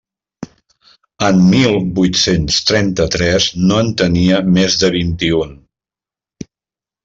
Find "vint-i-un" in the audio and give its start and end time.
4.99-5.57